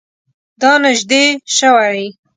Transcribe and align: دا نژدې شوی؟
دا 0.61 0.71
نژدې 0.83 1.23
شوی؟ 1.57 2.03